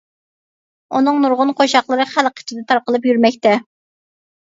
ئۇنىڭ 0.99 1.19
نۇرغۇن 1.25 1.51
قوشاقلىرى 1.59 2.07
خەلق 2.13 2.41
ئىچىدە 2.43 2.63
تارقىلىپ 2.73 3.05
يۈرمەكتە. 3.11 3.53